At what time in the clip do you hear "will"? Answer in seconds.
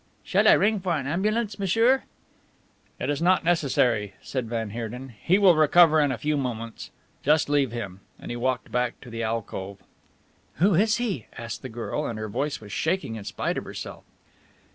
5.37-5.55